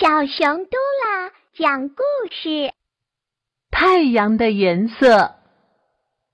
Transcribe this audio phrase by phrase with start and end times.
[0.00, 2.72] 小熊嘟啦讲故事：
[3.70, 5.34] 太阳的颜色。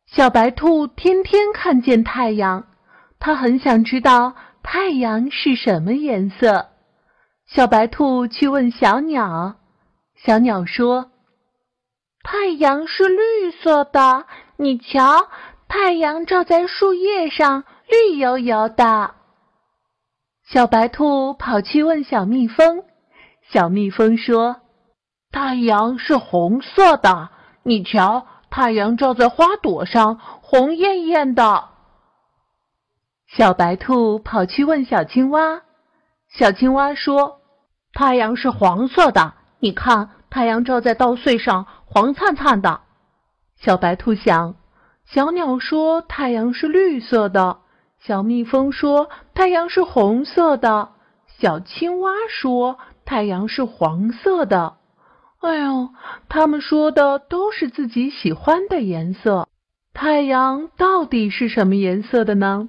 [0.06, 2.68] 小白兔天天看见太阳，
[3.18, 6.68] 它很想知道太阳是什么颜色。
[7.48, 9.56] 小白兔去问小鸟，
[10.14, 11.10] 小鸟说
[12.22, 14.26] ：“太阳是绿色的，
[14.58, 15.26] 你瞧，
[15.66, 19.16] 太阳照在树叶上，绿油油的。”
[20.48, 22.84] 小白兔跑去问小蜜蜂。
[23.52, 24.56] 小蜜蜂说
[25.30, 27.30] ：“太阳是红色的，
[27.62, 31.68] 你瞧，太阳照在花朵上，红艳艳的。”
[33.30, 35.62] 小白兔跑去问小青蛙，
[36.28, 37.40] 小青蛙说
[37.94, 42.80] ：“太阳是黄色的，你看，太阳照在稻穗上，黄灿灿的。”
[43.62, 44.56] 小白兔想，
[45.04, 47.58] 小鸟说：“太阳是绿色的。”
[48.02, 50.90] 小蜜蜂说：“太阳是红色的。”
[51.38, 52.78] 小青蛙说。
[53.06, 54.76] 太阳是黄色的，
[55.40, 55.90] 哎呦，
[56.28, 59.48] 他们说的都是自己喜欢的颜色。
[59.94, 62.68] 太阳到底是什么颜色的呢？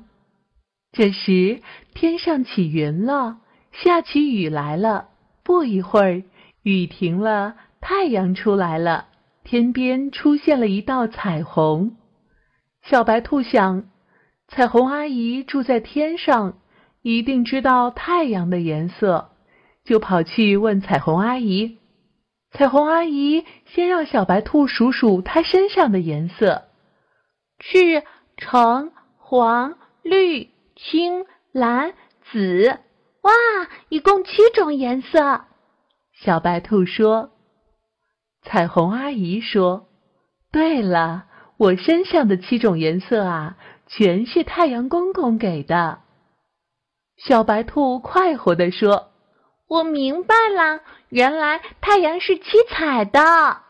[0.94, 1.62] 这时
[1.96, 3.40] 天上起云了，
[3.72, 5.10] 下起雨来了。
[5.44, 6.24] 不一会儿，
[6.62, 9.08] 雨停了，太阳出来了，
[9.44, 11.98] 天边出现了一道彩虹。
[12.84, 13.86] 小白兔想，
[14.48, 16.60] 彩虹阿姨住在天上，
[17.02, 19.32] 一定知道太阳的颜色。
[19.88, 21.78] 就跑去问彩虹阿姨。
[22.52, 26.66] 彩虹阿姨先让小白兔数数它身上的颜色：
[27.60, 28.04] 赤、
[28.36, 31.94] 橙、黄、绿、青、蓝、
[32.30, 32.80] 紫。
[33.22, 33.32] 哇，
[33.88, 35.46] 一共七种颜色。
[36.14, 37.32] 小白兔说。
[38.44, 39.88] 彩虹阿姨说
[40.52, 41.26] ：“对了，
[41.58, 43.58] 我身上的七种颜色啊，
[43.88, 46.00] 全是太阳公公给的。”
[47.18, 49.12] 小白兔快活地说。
[49.68, 50.80] 我明白了，
[51.10, 53.67] 原来太阳是七彩的。